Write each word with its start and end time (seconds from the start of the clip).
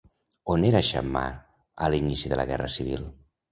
On 0.53 0.63
era 0.69 0.81
Xammar 0.87 1.27
a 1.85 1.91
l'inici 1.97 2.35
de 2.35 2.43
la 2.43 2.49
guerra 2.55 2.73
civil? 2.79 3.07